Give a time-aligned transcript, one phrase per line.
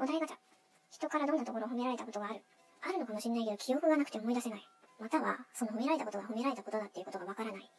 [0.00, 0.36] お題ガチャ。
[0.90, 2.40] 人からどんなところを褒められたことがある？
[2.86, 4.62] あるのかもしれないけど、記憶がなくて思い出せない。
[5.00, 7.70] または、その褒められたことが褒められたことだっていうことがわからない。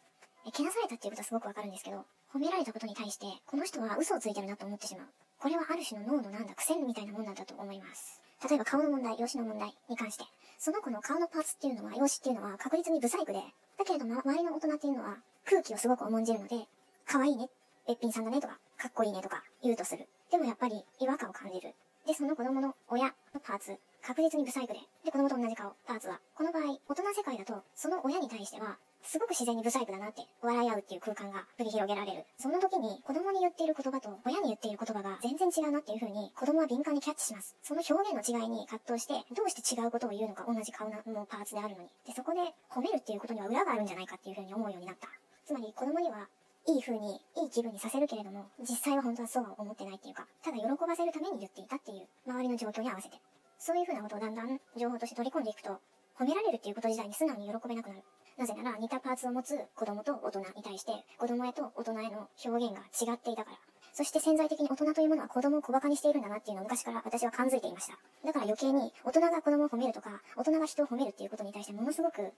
[0.47, 2.03] え、けなされたっていうことはすごくわかるんですけど、
[2.35, 5.07] 褒められたことに対して、この人は嘘をついてるなと思ってしまう。
[5.39, 8.19] これはある種の脳のなんだ、癖みたいなもんなんだと思います。
[8.43, 10.25] 例えば顔の問題、容姿の問題に関して、
[10.59, 13.39] その子の顔のパーツっていうのは、容姿っていうのは確実にブサイクで、
[13.79, 15.15] だけれども、周りの大人っていうのは
[15.47, 16.67] 空気をすごく重んじるので、
[17.07, 17.47] 可愛いね、
[17.87, 20.07] べっぴんさんだねとか、かっこいいねとか言うとする。
[20.31, 21.73] でもやっぱり違和感を感じる。
[22.09, 26.17] で、その子供の親のパーツ、確実にブサイクで、で、子供と同じ顔、パーツは。
[26.33, 32.25] この場合、大人世界だと、その親に対しては、すごく自然にブサイクだなって笑い合うっていう空間が繰り広げられる。
[32.39, 37.55] その時に子供に言っている言葉と親に言っている言葉が全然違うなっていう風に子供は敏感にキャッチします。
[37.61, 40.97] その表現の違いに葛藤してどうして違うことを言うのか同じ顔の
[41.29, 41.89] パーツであるのに。
[42.09, 42.41] で、そこで
[42.73, 45.07] 褒めるっていうことには裏があるんじゃないかっていう風に思うようになった。
[45.45, 46.27] つまり子供には
[46.69, 53.17] いい風に、いい気分にさせるけれども、実際は本当はそうは思ってないっていうか、ただ喜ばせるために言っていたっていう、周りの状況に合わせて。
[53.57, 55.81] そういう風なことをだんだん情報として取り込んでいくと、
[56.17, 58.03] 褒められるっていうこと自体に素直に喜べなくなる。
[58.37, 63.57] なぜなら似たパーツを持つ子供と大人に対して子供へと大人への表現が違っていたから。
[63.91, 67.97] そして潜在的に大人というものは子供を小馬鹿にしているんだなっていうのを昔から私は感づいていました。
[68.25, 72.31] だから余計に大人が子供を褒めるとか、大人が人を褒めるっていうことに対してものすごく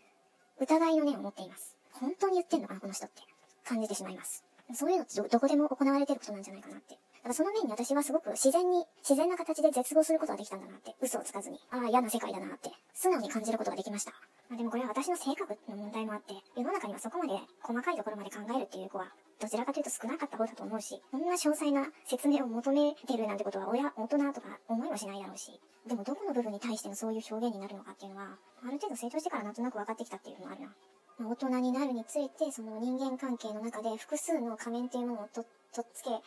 [0.60, 1.76] 疑いの念を持っています。
[1.92, 3.22] 本当に言ってんのかな、この人って
[3.66, 4.44] 感じてしまいます。
[4.74, 14.12] そういうのってどこでも行われてることなんじゃないかなってだからその面に私はすごく自然に、自然な形で絶望することができたんだなって、嘘をつかずに、ああ、嫌な世界だなって、素直に感じることができました。
[14.50, 30.74] まあ、でもこれは私の性格の問題もあって、世の中にはそこまで細かいところまで考えるっていう子は、どちらかというと少なかった方だと思うし、こんな詳細な説明を求めてるなんてことは親、大人とか思いもしないだろうし、でもどこの部分に対してのそういう表現になるのかっていうのは、ある程度成長してからなんとなく分かってきたっていうのもあるな。
[31.22, 36.18] まあ、大人になるについて、その人間関係の中で複数の仮面っていうものをととっつけ、は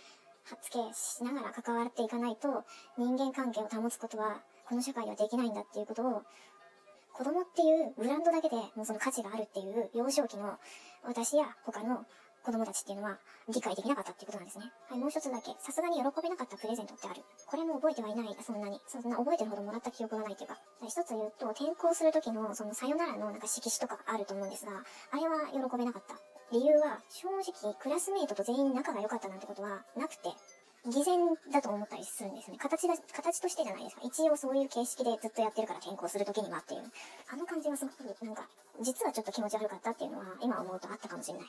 [0.55, 2.65] っつけしながら関わっていかないと
[2.97, 6.23] 人間関係を保つことはこの社会ではできないんだっていうことを
[7.15, 10.59] 子供っていうブランドだけでもうその価値があるっていう幼少期の
[11.03, 12.05] 私や他の
[12.45, 13.17] 子供たちっていうのは
[13.49, 14.71] 理解できなかったっていうことなんですね。
[14.91, 15.57] はい、もう一つだけ。
[15.59, 17.25] さすがに喜べなかったプレゼントってある。
[17.47, 18.37] これも覚えてはいない。
[18.45, 18.79] そんなに。
[18.87, 20.61] そんな覚えてるほどもらった記憶がないというか。
[20.85, 26.15] 一つ言うと、転校する時のそのさよならのなんか色紙とかあると思うんですが、あれは喜べなかった。
[26.53, 30.29] 理由は、正直、クラスメイトと全員仲が良かったなんてことはなくて、
[30.87, 31.17] 偽善
[31.51, 32.59] だと思ったりするんですね。
[32.59, 34.03] 形だ、形としてじゃないですか。
[34.05, 36.83] 一応そういう形式でずっとやってるから転校するときにはっていう。
[37.33, 38.47] あの感じはすごく、なんか、
[38.83, 41.49] 実はちょっと気持ち悪かったっていうのは、今思うとあったかもしれない。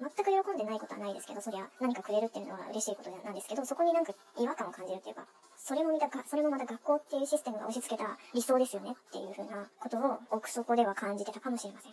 [0.00, 11.92] 全く喜んでないことはないですけど、そりゃ何かくれるっていうのは嬉しいことなんですけど、そこになんか違和感を感じるっていうか、それも見たか、それもまた学校っていうシステムが押し付けた理想ですよねっていう風なことを奥底では感じてたかもしれません。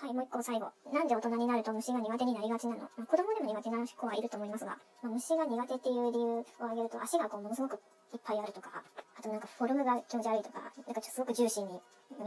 [0.00, 0.70] はい、もう一個最後。
[0.92, 7.74] なんで大人になると虫が苦手になりがちなの、まあ、子供でも苦手な子はいると思いますが、まあ、虫が苦手っていう理由を挙げると、足がこうものすごく
[8.14, 8.70] いっぱいあるとか、
[9.18, 11.80] あとなんかフォルムが気持ち悪いとか、なんかすごくジューシーに、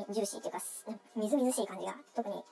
[0.09, 0.59] ジューシーっていうか、
[1.15, 2.43] みずみずしい感じが特に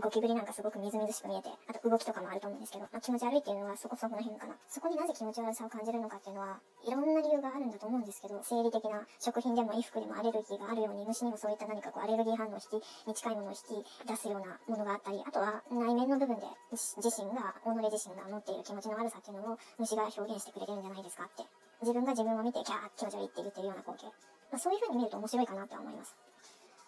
[0.00, 4.54] ゴキブリなんかすごくみずみずしく見えて、あと動きとかもあると思うんですけど、まあ、気持ち悪いっていうのはそこそこの辺かな。
[4.68, 21.46] そこになぜ気持ち悪さを感じるのかっていうのは、いろんな理由があるんだと思うんですけど、生理的な食品でも衣服でもアレルギーがあるように、虫にもそういった何かこうアレルギー反応引きに近いものを引き出すようなものがあったり、あとは内面の部分で自身が、己自身が持っている気持ちの悪さっていうのを虫が表現してくれてるんじゃないですかって。
[21.80, 24.06] 自分が自分を見て、キャー気持ち悪いって言ってるような光景。
[24.50, 26.16] まあ、そういう風に見ると面白いかなとは思います。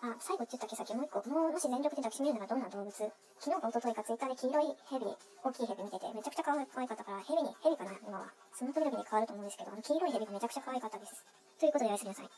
[0.03, 0.77] あ、最後って言ったっけ？
[0.77, 1.25] さもう一個。
[1.29, 2.93] もうもし全力で抱きしめるならどんな動物？
[2.93, 3.09] 昨
[3.49, 5.07] 日か一昨日かツイッターで黄色いヘビ、
[5.43, 7.97] 大きいヘビ見てて、めちゃくちゃ可愛かったから、ヘビに、ヘビかな？
[8.05, 8.29] 今は。
[8.53, 11.25] その時々に変わると思うんですけど、あの黄色いヘビがめちゃくちゃ可愛かったです。
[11.59, 12.29] ということでおやすみなさい。